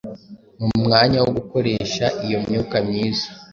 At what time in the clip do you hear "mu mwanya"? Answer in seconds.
0.61-1.17